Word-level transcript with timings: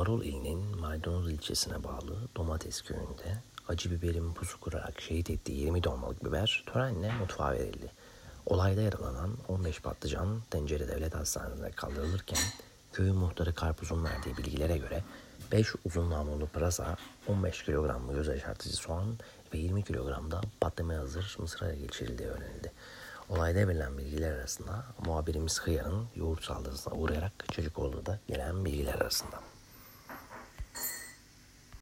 Marul 0.00 0.24
ilinin 0.24 0.80
Maydanoz 0.80 1.30
ilçesine 1.30 1.84
bağlı 1.84 2.16
Domates 2.36 2.82
köyünde 2.82 3.38
acı 3.68 3.90
biberin 3.90 4.34
pusu 4.34 4.60
kurarak 4.60 5.00
şehit 5.00 5.30
ettiği 5.30 5.60
20 5.60 5.84
dolmalık 5.84 6.24
biber 6.24 6.64
törenle 6.66 7.12
mutfağa 7.12 7.52
verildi. 7.52 7.92
Olayda 8.46 8.80
yaralanan 8.80 9.30
15 9.48 9.80
patlıcan 9.80 10.40
Tencere 10.50 10.88
Devlet 10.88 11.14
Hastanesi'ne 11.14 11.70
kaldırılırken 11.70 12.38
köyün 12.92 13.16
muhtarı 13.16 13.54
Karpuz'un 13.54 14.04
verdiği 14.04 14.36
bilgilere 14.36 14.78
göre 14.78 15.04
5 15.52 15.74
uzun 15.84 16.10
namlulu 16.10 16.46
pırasa, 16.46 16.96
15 17.28 17.64
kilogram 17.64 18.12
göz 18.12 18.28
yaşartıcı 18.28 18.76
soğan 18.76 19.18
ve 19.54 19.58
20 19.58 19.84
kilogramda 19.84 20.40
patlamaya 20.60 21.00
hazır 21.00 21.36
mısıra 21.38 21.74
geçirildiği 21.74 22.28
öğrenildi. 22.28 22.72
Olayda 23.28 23.68
verilen 23.68 23.98
bilgiler 23.98 24.32
arasında 24.32 24.84
muhabirimiz 25.06 25.60
Hıyar'ın 25.60 26.06
yoğurt 26.16 26.44
saldırısına 26.44 26.94
uğrayarak 26.94 27.32
çocuk 27.52 27.78
olduğu 27.78 28.06
da 28.06 28.18
gelen 28.28 28.64
bilgiler 28.64 28.94
arasında. 28.94 29.49